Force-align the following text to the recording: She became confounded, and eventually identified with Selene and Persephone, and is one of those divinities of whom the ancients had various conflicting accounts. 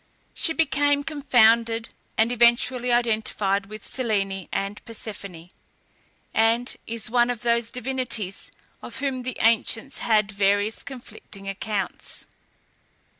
She 0.33 0.51
became 0.53 1.03
confounded, 1.03 1.89
and 2.17 2.31
eventually 2.31 2.91
identified 2.91 3.67
with 3.67 3.85
Selene 3.85 4.49
and 4.51 4.83
Persephone, 4.83 5.51
and 6.33 6.75
is 6.87 7.11
one 7.11 7.29
of 7.29 7.41
those 7.43 7.69
divinities 7.69 8.49
of 8.81 8.95
whom 8.97 9.21
the 9.21 9.37
ancients 9.41 9.99
had 9.99 10.31
various 10.31 10.81
conflicting 10.81 11.47
accounts. 11.47 12.25